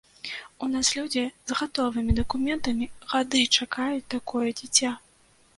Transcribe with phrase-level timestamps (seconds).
[0.67, 4.99] У нас людзі з гатовымі дакументамі гады чакаюць такое дзіця.